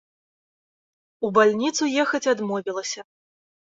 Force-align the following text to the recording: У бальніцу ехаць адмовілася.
У 1.29 1.31
бальніцу 1.37 1.83
ехаць 2.05 2.25
адмовілася. 2.37 3.01